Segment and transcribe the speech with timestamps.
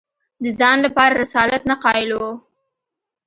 [0.43, 2.31] د ځان لپاره رسالت نه قایل وو